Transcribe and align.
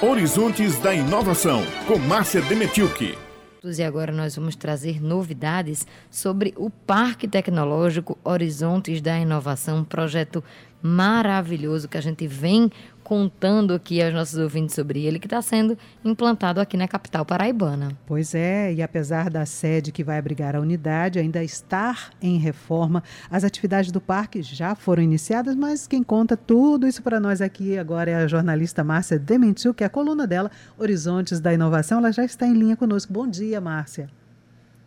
Horizontes 0.00 0.78
da 0.78 0.94
Inovação, 0.94 1.60
com 1.88 1.98
Márcia 1.98 2.40
Demetilke. 2.42 3.18
E 3.64 3.82
agora 3.82 4.12
nós 4.12 4.36
vamos 4.36 4.54
trazer 4.54 5.02
novidades 5.02 5.84
sobre 6.08 6.54
o 6.56 6.70
Parque 6.70 7.26
Tecnológico 7.26 8.16
Horizontes 8.22 9.00
da 9.00 9.18
Inovação, 9.18 9.78
um 9.78 9.84
projeto 9.84 10.42
maravilhoso 10.80 11.88
que 11.88 11.98
a 11.98 12.00
gente 12.00 12.28
vem 12.28 12.70
contando 13.08 13.72
aqui 13.72 14.02
aos 14.02 14.12
nossos 14.12 14.38
ouvintes 14.38 14.74
sobre 14.74 15.06
ele, 15.06 15.18
que 15.18 15.24
está 15.26 15.40
sendo 15.40 15.78
implantado 16.04 16.60
aqui 16.60 16.76
na 16.76 16.86
capital 16.86 17.24
paraibana. 17.24 17.96
Pois 18.06 18.34
é, 18.34 18.70
e 18.74 18.82
apesar 18.82 19.30
da 19.30 19.46
sede 19.46 19.90
que 19.90 20.04
vai 20.04 20.18
abrigar 20.18 20.54
a 20.54 20.60
unidade 20.60 21.18
ainda 21.18 21.42
estar 21.42 22.10
em 22.20 22.36
reforma, 22.36 23.02
as 23.30 23.44
atividades 23.44 23.90
do 23.90 23.98
parque 23.98 24.42
já 24.42 24.74
foram 24.74 25.02
iniciadas, 25.02 25.56
mas 25.56 25.86
quem 25.86 26.02
conta 26.02 26.36
tudo 26.36 26.86
isso 26.86 27.02
para 27.02 27.18
nós 27.18 27.40
aqui 27.40 27.78
agora 27.78 28.10
é 28.10 28.14
a 28.14 28.26
jornalista 28.26 28.84
Márcia 28.84 29.18
Dementiu, 29.18 29.72
que 29.72 29.82
é 29.82 29.86
a 29.86 29.90
coluna 29.90 30.26
dela, 30.26 30.50
Horizontes 30.76 31.40
da 31.40 31.54
Inovação. 31.54 32.00
Ela 32.00 32.12
já 32.12 32.26
está 32.26 32.46
em 32.46 32.52
linha 32.52 32.76
conosco. 32.76 33.10
Bom 33.10 33.26
dia, 33.26 33.58
Márcia. 33.58 34.10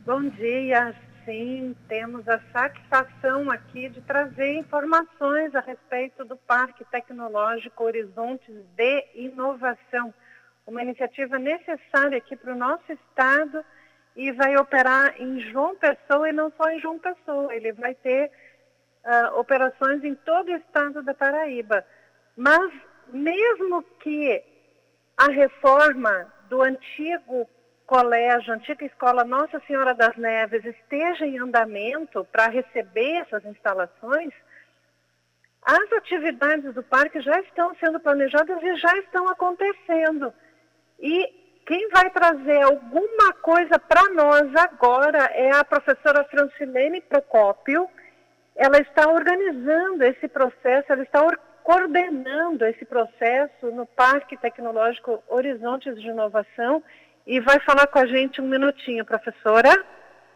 Bom 0.05 0.29
dia, 0.29 0.93
sim, 1.25 1.75
temos 1.88 2.27
a 2.27 2.39
satisfação 2.52 3.49
aqui 3.49 3.89
de 3.89 4.02
trazer 4.02 4.55
informações 4.55 5.53
a 5.55 5.59
respeito 5.59 6.25
do 6.25 6.35
Parque 6.35 6.85
Tecnológico 6.85 7.84
Horizontes 7.84 8.55
de 8.75 9.05
Inovação, 9.16 10.13
uma 10.65 10.81
iniciativa 10.81 11.38
necessária 11.38 12.17
aqui 12.17 12.35
para 12.35 12.53
o 12.53 12.57
nosso 12.57 12.91
estado 12.91 13.63
e 14.15 14.31
vai 14.31 14.55
operar 14.57 15.15
em 15.21 15.39
João 15.39 15.76
Pessoa 15.76 16.29
e 16.29 16.34
não 16.34 16.52
só 16.57 16.70
em 16.70 16.79
João 16.79 16.99
Pessoa, 16.99 17.53
ele 17.55 17.71
vai 17.73 17.95
ter 17.95 18.31
uh, 19.05 19.40
operações 19.40 20.03
em 20.03 20.15
todo 20.15 20.49
o 20.49 20.55
estado 20.55 21.01
da 21.01 21.13
Paraíba. 21.13 21.85
Mas 22.35 22.71
mesmo 23.12 23.84
que 23.99 24.43
a 25.17 25.27
reforma 25.27 26.31
do 26.49 26.62
antigo 26.62 27.49
colégio, 27.91 28.53
antiga 28.53 28.85
escola 28.85 29.25
Nossa 29.25 29.61
Senhora 29.67 29.93
das 29.93 30.15
Neves 30.15 30.63
esteja 30.63 31.25
em 31.25 31.37
andamento 31.37 32.25
para 32.31 32.48
receber 32.48 33.17
essas 33.17 33.43
instalações, 33.43 34.33
as 35.61 35.91
atividades 35.91 36.73
do 36.73 36.81
parque 36.83 37.20
já 37.20 37.37
estão 37.41 37.75
sendo 37.75 37.99
planejadas 37.99 38.63
e 38.63 38.75
já 38.77 38.98
estão 38.99 39.27
acontecendo. 39.27 40.33
E 41.01 41.61
quem 41.65 41.89
vai 41.89 42.09
trazer 42.11 42.61
alguma 42.61 43.33
coisa 43.41 43.77
para 43.77 44.07
nós 44.13 44.55
agora 44.55 45.26
é 45.33 45.51
a 45.51 45.65
professora 45.65 46.23
Francilene 46.23 47.01
Procópio. 47.01 47.89
Ela 48.55 48.79
está 48.79 49.09
organizando 49.09 50.05
esse 50.05 50.29
processo, 50.29 50.93
ela 50.93 51.03
está 51.03 51.20
coordenando 51.61 52.65
esse 52.65 52.85
processo 52.85 53.70
no 53.73 53.85
Parque 53.85 54.37
Tecnológico 54.37 55.21
Horizontes 55.27 55.99
de 55.99 56.07
Inovação 56.07 56.81
e 57.25 57.39
vai 57.39 57.59
falar 57.59 57.87
com 57.87 57.99
a 57.99 58.05
gente 58.05 58.41
um 58.41 58.47
minutinho, 58.47 59.05
professora. 59.05 59.83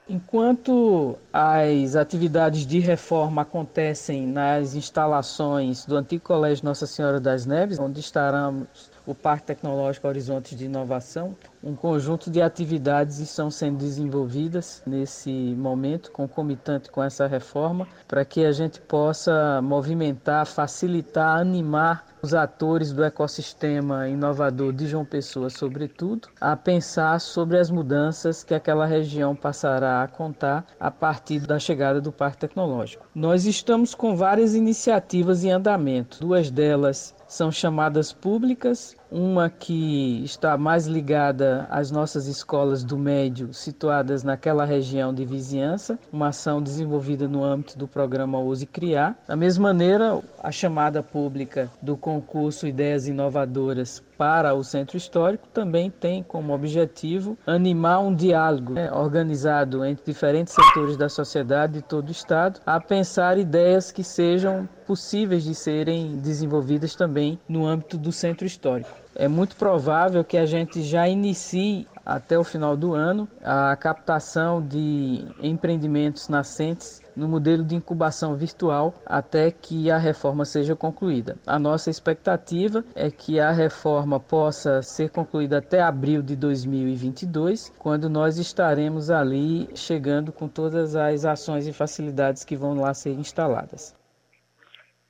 Enquanto 0.08 1.17
as 1.33 1.95
atividades 1.95 2.66
de 2.66 2.80
reforma 2.80 3.41
acontecem 3.41 4.28
nas 4.28 4.75
instalações 4.75 5.83
do 5.86 5.97
antigo 5.97 6.23
Colégio 6.23 6.63
Nossa 6.63 6.86
Senhora 6.86 7.19
das 7.19 7.45
Neves, 7.47 7.80
onde 7.80 8.00
estaremos 8.00 8.91
o 9.06 9.13
Parque 9.13 9.47
Tecnológico 9.47 10.08
Horizontes 10.08 10.58
de 10.58 10.66
Inovação. 10.66 11.36
Um 11.63 11.75
conjunto 11.75 12.30
de 12.30 12.41
atividades 12.41 13.19
estão 13.19 13.52
sendo 13.52 13.78
desenvolvidas 13.78 14.81
nesse 14.86 15.31
momento, 15.31 16.11
concomitante 16.11 16.89
com 16.91 17.03
essa 17.03 17.28
reforma, 17.28 17.88
para 18.08 18.25
que 18.25 18.45
a 18.45 18.52
gente 18.52 18.80
possa 18.81 19.61
movimentar, 19.61 20.45
facilitar, 20.45 21.39
animar 21.39 22.06
os 22.26 22.34
atores 22.34 22.92
do 22.92 23.04
ecossistema 23.04 24.09
inovador 24.09 24.73
de 24.73 24.88
João 24.88 25.06
Pessoa, 25.06 25.48
sobretudo, 25.48 26.28
a 26.42 26.56
pensar 26.56 27.22
sobre 27.22 27.59
as 27.59 27.70
mudanças 27.70 28.44
que 28.44 28.56
aquela 28.56 28.88
região 28.88 29.36
passará 29.36 30.02
a 30.02 30.08
contar 30.08 30.66
a 30.80 30.90
partir 30.90 31.42
da 31.42 31.59
chegada 31.59 32.02
do 32.02 32.12
Parque 32.12 32.40
Tecnológico. 32.40 33.06
Nós 33.13 33.46
estamos 33.46 33.94
com 33.94 34.16
várias 34.16 34.56
iniciativas 34.56 35.44
em 35.44 35.52
andamento, 35.52 36.19
duas 36.19 36.50
delas 36.50 37.13
são 37.28 37.52
chamadas 37.52 38.12
públicas, 38.12 38.96
uma 39.12 39.50
que 39.50 40.24
está 40.24 40.58
mais 40.58 40.88
ligada 40.88 41.68
às 41.69 41.91
nossas 41.91 42.28
escolas 42.28 42.84
do 42.84 42.97
médio 42.97 43.53
situadas 43.53 44.24
naquela 44.24 44.66
região 44.66 45.13
de 45.13 45.25
vizinhança, 45.25 45.97
uma 46.12 46.30
ação 46.30 46.62
desenvolvida 46.62 47.28
no 47.28 47.44
âmbito 47.44 47.78
do 47.78 47.88
programa 47.88 48.40
Use 48.40 48.66
Criar. 48.66 49.18
Da 49.28 49.36
mesma 49.36 49.66
maneira, 49.69 50.22
a 50.44 50.52
chamada 50.52 51.02
pública 51.02 51.72
do 51.81 51.97
concurso 51.97 52.68
Ideias 52.68 53.08
Inovadoras 53.08 54.03
para 54.18 54.53
o 54.53 54.64
Centro 54.64 54.98
Histórico 54.98 55.48
também 55.50 55.90
tem 55.90 56.24
como 56.24 56.53
objetivo 56.53 57.38
animar 57.46 58.00
um 58.00 58.14
diálogo 58.14 58.74
né, 58.74 58.92
organizado 58.92 59.84
entre 59.86 60.06
diferentes 60.06 60.53
setores 60.53 60.98
da 60.98 61.09
sociedade 61.09 61.74
de 61.74 61.81
todo 61.81 62.09
o 62.09 62.12
Estado 62.12 62.59
a 62.66 62.80
pensar 62.80 63.38
ideias 63.38 63.92
que 63.92 64.04
sejam 64.04 64.68
possíveis 64.86 65.44
de 65.44 65.56
serem 65.56 66.18
desenvolvidas 66.18 66.96
também 66.96 67.40
no 67.48 67.66
âmbito 67.66 67.98
do 67.98 68.12
Centro 68.12 68.46
Histórico. 68.46 68.90
É 69.16 69.28
muito 69.28 69.56
provável 69.56 70.24
que 70.24 70.38
a 70.38 70.46
gente 70.46 70.84
já 70.84 71.08
inicie 71.08 71.88
até 72.06 72.38
o 72.38 72.44
final 72.44 72.78
do 72.78 72.94
ano 72.94 73.28
a 73.44 73.75
captação 73.75 74.62
de 74.62 75.25
empreendimentos 75.42 76.30
nascentes 76.30 77.02
no 77.16 77.28
modelo 77.28 77.64
de 77.64 77.76
incubação 77.76 78.36
virtual 78.36 78.96
até 79.06 79.52
que 79.52 79.90
a 79.90 79.98
reforma 79.98 80.46
seja 80.46 80.76
concluída. 80.76 81.38
A 81.46 81.58
nossa 81.58 81.90
expectativa 81.90 82.84
é 82.94 83.09
que 83.09 83.40
a 83.40 83.52
reforma 83.52 84.20
possa 84.20 84.81
ser 84.81 85.09
concluída 85.09 85.59
até 85.59 85.81
abril 85.81 86.22
de 86.22 86.36
2022, 86.36 87.74
quando 87.80 88.09
nós 88.09 88.38
estaremos 88.38 89.09
ali 89.09 89.70
chegando 89.75 90.31
com 90.31 90.48
todas 90.48 90.96
as 90.96 91.25
ações 91.25 91.68
e 91.68 91.74
facilidades 91.74 92.44
que 92.44 92.56
vão 92.56 92.80
lá 92.80 92.94
ser 92.94 93.12
instaladas. 93.12 93.96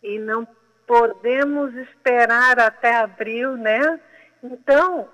E 0.04 0.20
não 0.20 0.48
podemos 0.88 1.74
esperar 1.76 2.60
até 2.60 2.98
abril, 2.98 3.58
né? 3.58 4.00
Então, 4.44 5.08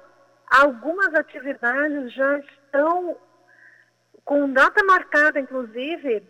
algumas 0.50 1.13
atividades 1.16 2.13
já 2.13 2.40
estão 2.40 3.16
com 4.25 4.51
data 4.51 4.84
marcada, 4.84 5.40
inclusive, 5.40 6.24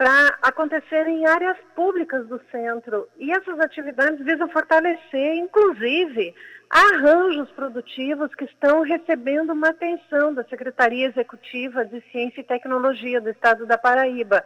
para 0.00 0.38
acontecer 0.40 1.06
em 1.08 1.26
áreas 1.26 1.58
públicas 1.76 2.26
do 2.26 2.40
centro. 2.50 3.06
E 3.18 3.30
essas 3.32 3.60
atividades 3.60 4.24
visam 4.24 4.48
fortalecer, 4.48 5.34
inclusive, 5.34 6.34
arranjos 6.70 7.50
produtivos 7.50 8.34
que 8.34 8.46
estão 8.46 8.80
recebendo 8.80 9.52
uma 9.52 9.68
atenção 9.68 10.32
da 10.32 10.42
Secretaria 10.44 11.06
Executiva 11.06 11.84
de 11.84 12.00
Ciência 12.10 12.40
e 12.40 12.44
Tecnologia 12.44 13.20
do 13.20 13.28
Estado 13.28 13.66
da 13.66 13.76
Paraíba, 13.76 14.42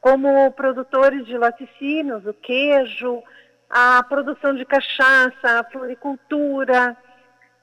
como 0.00 0.50
produtores 0.52 1.26
de 1.26 1.36
laticínios, 1.36 2.24
o 2.24 2.32
queijo, 2.32 3.22
a 3.68 4.02
produção 4.02 4.54
de 4.54 4.64
cachaça, 4.64 5.60
a 5.60 5.64
floricultura. 5.64 6.96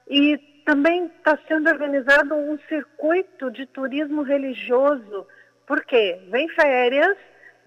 E 0.08 0.38
também 0.64 1.06
está 1.06 1.36
sendo 1.48 1.68
organizado 1.68 2.32
um 2.36 2.56
circuito 2.68 3.50
de 3.50 3.66
turismo 3.66 4.22
religioso 4.22 5.26
por 5.66 5.84
quê? 5.84 6.20
Vem 6.28 6.48
férias, 6.48 7.16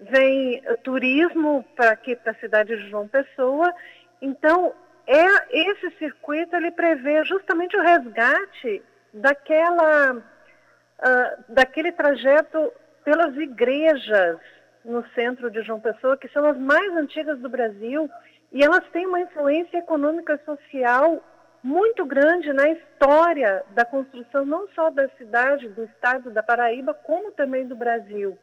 vem 0.00 0.62
turismo 0.82 1.64
para 1.76 1.90
aqui 1.90 2.14
para 2.16 2.32
a 2.32 2.36
cidade 2.36 2.76
de 2.76 2.88
João 2.90 3.08
Pessoa. 3.08 3.74
Então, 4.20 4.72
é 5.06 5.70
esse 5.70 5.90
circuito 5.98 6.54
ele 6.54 6.70
prevê 6.70 7.24
justamente 7.24 7.76
o 7.76 7.82
resgate 7.82 8.82
daquela 9.12 10.12
uh, 10.12 11.44
daquele 11.48 11.92
trajeto 11.92 12.72
pelas 13.04 13.34
igrejas 13.36 14.38
no 14.84 15.06
centro 15.14 15.50
de 15.50 15.62
João 15.62 15.80
Pessoa, 15.80 16.16
que 16.16 16.28
são 16.28 16.44
as 16.44 16.58
mais 16.58 16.92
antigas 16.96 17.38
do 17.38 17.48
Brasil, 17.48 18.08
e 18.52 18.62
elas 18.62 18.84
têm 18.90 19.06
uma 19.06 19.20
influência 19.20 19.78
econômica 19.78 20.34
e 20.34 20.44
social 20.44 21.22
muito 21.68 22.06
grande 22.06 22.50
na 22.54 22.66
história 22.70 23.62
da 23.72 23.84
construção 23.84 24.46
não 24.46 24.66
só 24.68 24.88
da 24.88 25.06
cidade, 25.10 25.68
do 25.68 25.84
estado 25.84 26.30
da 26.30 26.42
Paraíba, 26.42 26.94
como 26.94 27.30
também 27.32 27.68
do 27.68 27.76
Brasil. 27.76 28.38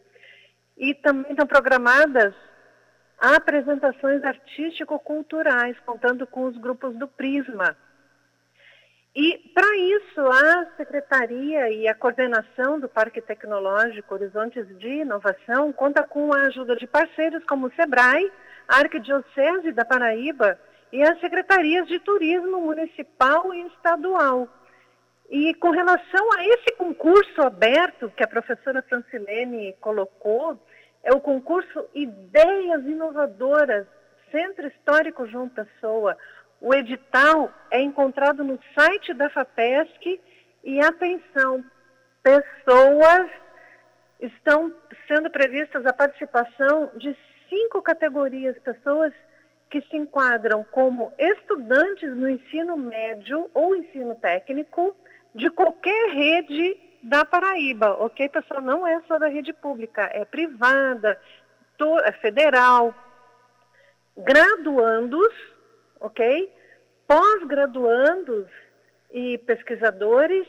E 0.77 0.93
também 0.93 1.31
estão 1.31 1.47
programadas 1.47 2.35
apresentações 3.17 4.23
artístico-culturais, 4.23 5.75
contando 5.79 6.27
com 6.27 6.43
os 6.43 6.55
grupos 6.57 6.95
do 6.97 7.07
Prisma. 7.07 7.75
E, 9.15 9.37
para 9.55 9.75
isso, 9.77 10.21
a 10.21 10.67
Secretaria 10.77 11.71
e 11.71 11.87
a 11.87 11.95
coordenação 11.95 12.79
do 12.79 12.87
Parque 12.87 13.21
Tecnológico 13.21 14.13
Horizontes 14.13 14.67
de 14.77 15.01
Inovação 15.01 15.73
conta 15.73 16.03
com 16.03 16.31
a 16.31 16.41
ajuda 16.41 16.75
de 16.75 16.85
parceiros 16.85 17.43
como 17.45 17.67
o 17.67 17.71
SEBRAE, 17.71 18.31
a 18.67 18.77
Arquidiocese 18.79 19.71
da 19.71 19.85
Paraíba 19.85 20.59
e 20.95 21.03
as 21.03 21.19
secretarias 21.19 21.85
de 21.89 21.99
turismo 21.99 22.61
municipal 22.61 23.53
e 23.53 23.67
estadual. 23.67 24.47
E 25.29 25.53
com 25.55 25.71
relação 25.71 26.31
a 26.37 26.47
esse 26.47 26.71
concurso 26.77 27.41
aberto 27.41 28.09
que 28.15 28.23
a 28.23 28.27
professora 28.27 28.81
Francilene 28.81 29.73
colocou, 29.81 30.57
é 31.03 31.13
o 31.13 31.19
concurso 31.19 31.85
Ideias 31.93 32.85
Inovadoras, 32.85 33.85
Centro 34.31 34.67
Histórico 34.67 35.27
João 35.27 35.49
Pessoa, 35.49 36.17
O 36.61 36.73
edital 36.73 37.53
é 37.69 37.81
encontrado 37.81 38.41
no 38.41 38.57
site 38.73 39.13
da 39.13 39.29
FAPESC 39.29 40.21
e 40.63 40.79
atenção, 40.79 41.61
pessoas 42.23 43.29
estão 44.21 44.73
sendo 45.09 45.29
previstas 45.29 45.85
a 45.85 45.91
participação 45.91 46.89
de 46.95 47.15
cinco 47.49 47.81
categorias, 47.81 48.57
pessoas 48.59 49.13
que 49.69 49.81
se 49.81 49.97
enquadram 49.97 50.63
como 50.71 51.11
estudantes 51.17 52.15
no 52.15 52.29
ensino 52.29 52.77
médio 52.77 53.49
ou 53.53 53.75
ensino 53.75 54.15
técnico 54.15 54.95
de 55.33 55.49
qualquer 55.49 56.09
rede 56.11 56.79
da 57.03 57.23
Paraíba, 57.23 57.91
ok, 58.03 58.29
pessoal? 58.29 58.61
Não 58.61 58.87
é 58.87 59.01
só 59.07 59.19
da 59.19 59.27
rede 59.27 59.53
pública, 59.53 60.09
é 60.13 60.25
privada, 60.25 61.19
é 62.03 62.11
federal. 62.13 62.95
Graduandos, 64.17 65.33
ok? 65.99 66.51
Pós-graduandos 67.07 68.47
e 69.11 69.37
pesquisadores 69.39 70.47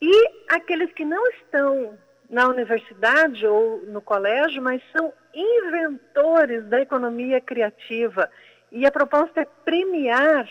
e 0.00 0.12
aqueles 0.48 0.92
que 0.92 1.04
não 1.04 1.24
estão 1.28 1.98
na 2.34 2.48
universidade 2.48 3.46
ou 3.46 3.86
no 3.86 4.02
colégio, 4.02 4.60
mas 4.60 4.82
são 4.90 5.12
inventores 5.32 6.64
da 6.64 6.80
economia 6.80 7.40
criativa. 7.40 8.28
E 8.72 8.84
a 8.84 8.90
proposta 8.90 9.42
é 9.42 9.46
premiar 9.64 10.48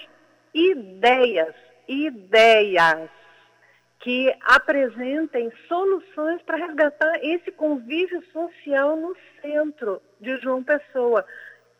ideias, 0.54 1.54
ideias 1.86 3.10
que 4.00 4.34
apresentem 4.44 5.52
soluções 5.68 6.42
para 6.44 6.56
resgatar 6.56 7.20
esse 7.22 7.52
convívio 7.52 8.24
social 8.32 8.96
no 8.96 9.14
centro 9.42 10.02
de 10.22 10.38
João 10.38 10.64
Pessoa. 10.64 11.26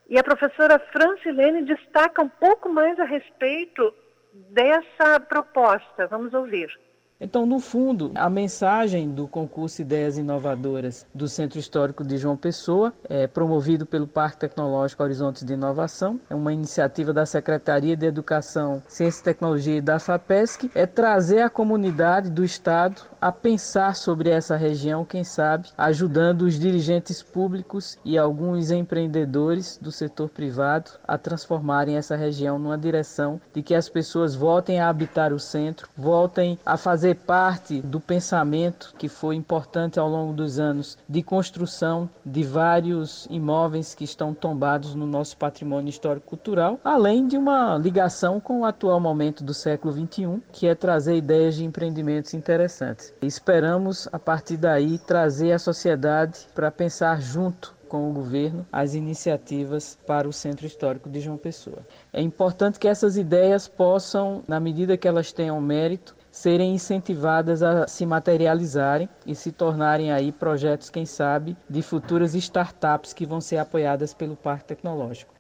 E 0.10 0.20
a 0.20 0.24
professora 0.24 0.80
Francilene 0.80 1.64
destaca 1.64 2.22
um 2.22 2.30
pouco 2.30 2.68
mais 2.68 3.00
a 3.00 3.06
respeito 3.06 3.94
dessa 4.34 5.18
proposta. 5.22 6.08
Vamos 6.08 6.34
ouvir. 6.34 6.78
Então, 7.24 7.46
no 7.46 7.58
fundo, 7.58 8.12
a 8.16 8.30
mensagem 8.30 9.10
do 9.10 9.30
concurso 9.30 9.82
Ideias 9.82 10.18
Inovadoras 10.18 11.06
do 11.16 11.26
Centro 11.30 11.58
Histórico 11.58 12.04
de 12.04 12.18
João 12.18 12.36
Pessoa, 12.36 12.92
é 13.08 13.28
promovido 13.28 13.86
pelo 13.86 14.06
Parque 14.06 14.40
Tecnológico 14.40 15.02
Horizontes 15.02 15.46
de 15.46 15.54
Inovação, 15.54 16.20
é 16.30 16.36
uma 16.36 16.52
iniciativa 16.52 17.14
da 17.14 17.26
Secretaria 17.26 17.96
de 17.96 18.06
Educação, 18.06 18.84
Ciência 18.90 19.22
e 19.22 19.24
Tecnologia 19.24 19.78
e 19.78 19.82
da 19.82 20.00
FAPESC, 20.00 20.70
é 20.76 20.86
trazer 20.86 21.40
a 21.40 21.50
comunidade 21.50 22.30
do 22.30 22.44
Estado 22.44 23.04
a 23.22 23.32
pensar 23.32 23.96
sobre 23.96 24.30
essa 24.30 24.58
região, 24.58 25.06
quem 25.06 25.24
sabe, 25.24 25.70
ajudando 25.78 26.42
os 26.42 26.60
dirigentes 26.60 27.24
públicos 27.24 27.98
e 28.04 28.18
alguns 28.18 28.70
empreendedores 28.70 29.80
do 29.82 29.94
setor 29.94 30.28
privado 30.28 30.92
a 31.08 31.18
transformarem 31.18 31.96
essa 31.96 32.18
região 32.18 32.60
numa 32.60 32.78
direção 32.78 33.40
de 33.54 33.64
que 33.64 33.74
as 33.74 33.88
pessoas 33.88 34.36
voltem 34.36 34.82
a 34.82 34.90
habitar 34.90 35.32
o 35.32 35.40
centro, 35.40 35.88
voltem 35.96 36.60
a 36.66 36.76
fazer 36.76 37.13
fazer 37.14 37.16
parte 37.16 37.82
do 37.82 38.00
pensamento 38.00 38.94
que 38.98 39.08
foi 39.08 39.36
importante 39.36 40.00
ao 40.00 40.10
longo 40.10 40.34
dos 40.34 40.60
anos 40.60 40.98
de 41.08 41.22
construção 41.22 42.10
de 42.26 42.44
vários 42.44 43.28
imóveis 43.30 43.94
que 43.96 44.04
estão 44.04 44.34
tombados 44.34 44.96
no 44.96 45.06
nosso 45.06 45.38
patrimônio 45.38 45.90
histórico-cultural, 45.90 46.80
além 46.84 47.28
de 47.28 47.38
uma 47.38 47.78
ligação 47.78 48.40
com 48.40 48.62
o 48.62 48.66
atual 48.66 49.00
momento 49.00 49.44
do 49.44 49.54
século 49.54 49.94
XXI, 49.94 50.42
que 50.52 50.68
é 50.68 50.76
trazer 50.76 51.16
ideias 51.16 51.56
de 51.56 51.64
empreendimentos 51.64 52.34
interessantes. 52.34 53.14
Esperamos, 53.22 54.08
a 54.12 54.20
partir 54.20 54.58
daí, 54.58 54.98
trazer 54.98 55.52
a 55.52 55.60
sociedade 55.60 56.48
para 56.54 56.72
pensar 56.72 57.22
junto 57.22 57.76
com 57.88 58.10
o 58.10 58.14
governo 58.14 58.66
as 58.72 58.96
iniciativas 58.96 60.00
para 60.08 60.28
o 60.28 60.34
Centro 60.34 60.66
Histórico 60.66 61.10
de 61.10 61.20
João 61.20 61.38
Pessoa. 61.38 61.86
É 62.12 62.20
importante 62.20 62.80
que 62.80 62.88
essas 62.88 63.18
ideias 63.18 63.68
possam, 63.68 64.44
na 64.48 64.60
medida 64.60 64.98
que 64.98 65.08
elas 65.08 65.32
tenham 65.32 65.62
mérito, 65.62 66.16
serem 66.34 66.74
incentivadas 66.74 67.62
a 67.62 67.88
se 67.88 68.08
materializarem 68.08 69.08
e 69.24 69.36
se 69.36 69.52
tornarem 69.52 70.12
aí 70.12 70.32
projetos, 70.32 70.90
quem 70.90 71.06
sabe, 71.06 71.56
de 71.70 71.84
futuras 71.84 72.34
startups 72.34 73.14
que 73.14 73.24
vão 73.24 73.40
ser 73.40 73.58
apoiadas 73.58 74.16
pelo 74.16 74.36
Parque 74.36 74.66
Tecnológico. 74.66 75.36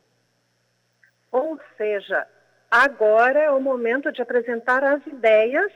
Ou 1.31 1.60
seja, 1.75 2.28
agora 2.69 3.40
é 3.40 3.50
o 3.50 3.60
momento 3.60 4.12
de 4.12 4.22
apresentar 4.22 4.84
as 4.84 5.04
ideias. 5.07 5.72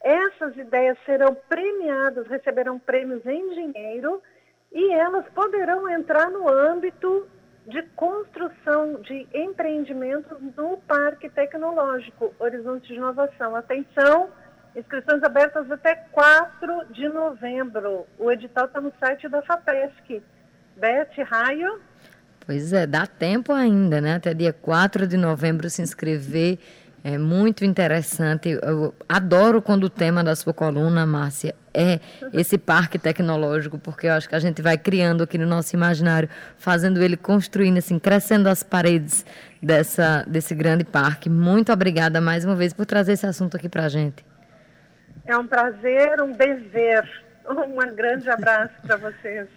Essas 0.00 0.56
ideias 0.56 0.96
serão 1.04 1.36
premiadas, 1.46 2.26
receberão 2.26 2.78
prêmios 2.78 3.26
em 3.26 3.50
dinheiro 3.50 4.22
e 4.72 4.94
elas 4.94 5.26
poderão 5.34 5.90
entrar 5.90 6.30
no 6.30 6.48
âmbito 6.48 7.28
de 7.66 7.82
construção 7.94 8.94
de 9.02 9.28
empreendimentos 9.34 10.38
no 10.56 10.78
Parque 10.78 11.28
Tecnológico 11.28 12.34
Horizonte 12.38 12.88
de 12.88 12.94
Inovação. 12.94 13.54
Atenção, 13.54 14.30
inscrições 14.76 15.22
abertas 15.22 15.70
até 15.70 15.94
4 15.94 16.86
de 16.90 17.08
novembro. 17.08 18.06
O 18.18 18.30
edital 18.30 18.66
está 18.66 18.80
no 18.80 18.92
site 19.00 19.28
da 19.28 19.42
FAPESC. 19.42 20.22
Beth 20.76 21.24
Raio. 21.28 21.80
Pois 22.46 22.72
é, 22.72 22.86
dá 22.86 23.06
tempo 23.06 23.52
ainda, 23.52 24.00
né? 24.00 24.14
Até 24.14 24.32
dia 24.32 24.52
4 24.52 25.06
de 25.06 25.16
novembro 25.16 25.68
se 25.68 25.82
inscrever. 25.82 26.58
É 27.04 27.16
muito 27.16 27.64
interessante. 27.64 28.58
Eu 28.62 28.94
adoro 29.08 29.62
quando 29.62 29.84
o 29.84 29.90
tema 29.90 30.22
da 30.24 30.34
sua 30.34 30.52
coluna, 30.52 31.06
Márcia, 31.06 31.54
é 31.72 32.00
esse 32.32 32.58
parque 32.58 32.98
tecnológico, 32.98 33.78
porque 33.78 34.06
eu 34.08 34.12
acho 34.12 34.28
que 34.28 34.34
a 34.34 34.40
gente 34.40 34.60
vai 34.60 34.76
criando 34.76 35.22
aqui 35.22 35.38
no 35.38 35.46
nosso 35.46 35.76
imaginário, 35.76 36.28
fazendo 36.56 37.02
ele 37.02 37.16
construindo, 37.16 37.78
assim, 37.78 37.98
crescendo 37.98 38.48
as 38.48 38.62
paredes 38.62 39.24
dessa, 39.62 40.24
desse 40.26 40.54
grande 40.54 40.84
parque. 40.84 41.30
Muito 41.30 41.72
obrigada 41.72 42.20
mais 42.20 42.44
uma 42.44 42.56
vez 42.56 42.72
por 42.72 42.84
trazer 42.84 43.12
esse 43.12 43.26
assunto 43.26 43.56
aqui 43.56 43.68
para 43.68 43.84
a 43.84 43.88
gente. 43.88 44.27
É 45.28 45.36
um 45.36 45.46
prazer, 45.46 46.20
um 46.22 46.32
dever. 46.32 47.04
Um 47.48 47.94
grande 47.94 48.28
abraço 48.28 48.74
para 48.86 48.96
vocês. 48.98 49.48